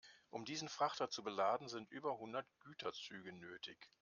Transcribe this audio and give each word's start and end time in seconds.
Um 0.31 0.45
diesen 0.45 0.67
Frachter 0.67 1.11
zu 1.11 1.21
beladen, 1.23 1.67
sind 1.69 1.91
über 1.91 2.17
hundert 2.17 2.47
Güterzüge 2.61 3.33
nötig. 3.33 3.77